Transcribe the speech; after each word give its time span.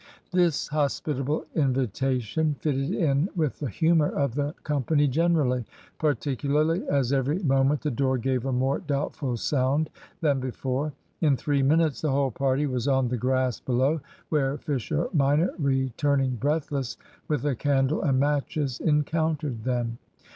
This 0.31 0.67
hospitable 0.69 1.45
invitation 1.53 2.55
fitted 2.59 2.89
in 2.89 3.29
with 3.35 3.59
the 3.59 3.69
humour 3.69 4.09
of 4.09 4.33
the 4.33 4.55
company 4.63 5.07
generally, 5.07 5.63
particularly 5.99 6.87
as 6.89 7.13
every 7.13 7.37
moment 7.43 7.81
the 7.81 7.91
door 7.91 8.17
gave 8.17 8.43
a 8.47 8.51
more 8.51 8.79
doubtful 8.79 9.37
sound 9.37 9.91
than 10.19 10.39
before. 10.39 10.91
In 11.19 11.37
three 11.37 11.61
minutes 11.61 12.01
the 12.01 12.09
whole 12.09 12.31
party 12.31 12.65
was 12.65 12.87
on 12.87 13.09
the 13.09 13.17
grass 13.17 13.59
below, 13.59 14.01
where 14.29 14.57
Fisher 14.57 15.07
minor, 15.13 15.53
returning 15.59 16.31
breathless, 16.33 16.97
with 17.27 17.45
a 17.45 17.55
candle 17.55 18.01
and 18.01 18.19
matches, 18.19 18.79
encountered 18.79 19.65
them. 19.65 19.99